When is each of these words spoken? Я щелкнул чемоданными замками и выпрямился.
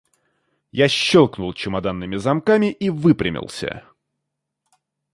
Я 0.71 0.87
щелкнул 0.87 1.53
чемоданными 1.53 2.15
замками 2.15 2.71
и 2.71 2.89
выпрямился. 2.89 3.83